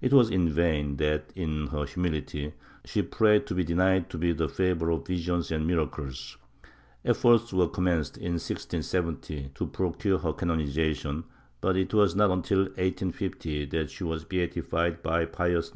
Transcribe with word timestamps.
It 0.00 0.12
was 0.12 0.30
in 0.30 0.48
vain 0.50 0.98
that, 0.98 1.32
in 1.34 1.66
her 1.66 1.84
humility, 1.84 2.52
she 2.84 3.02
prayed 3.02 3.44
to 3.48 3.56
be 3.56 3.64
denied 3.64 4.08
the 4.08 4.48
favor 4.48 4.88
of 4.90 5.04
visions 5.08 5.50
and 5.50 5.66
miracles. 5.66 6.36
Efforts 7.04 7.52
were 7.52 7.66
commenced, 7.66 8.16
in 8.16 8.34
1670, 8.34 9.50
to 9.56 9.66
procure 9.66 10.18
her 10.20 10.32
canoni 10.32 10.68
zation, 10.72 11.24
but 11.60 11.76
it 11.76 11.92
was 11.92 12.14
not 12.14 12.30
until 12.30 12.58
1850 12.58 13.64
that 13.64 13.90
she 13.90 14.04
was 14.04 14.22
beatified 14.24 15.02
by 15.02 15.24
Pius 15.24 15.70
IX. 15.70 15.72